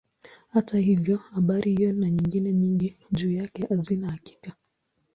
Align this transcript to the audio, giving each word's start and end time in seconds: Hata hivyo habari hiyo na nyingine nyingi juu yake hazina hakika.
Hata 0.53 0.77
hivyo 0.79 1.17
habari 1.17 1.75
hiyo 1.75 1.93
na 1.93 2.09
nyingine 2.09 2.53
nyingi 2.53 2.97
juu 3.11 3.31
yake 3.31 3.65
hazina 3.69 4.09
hakika. 4.11 4.51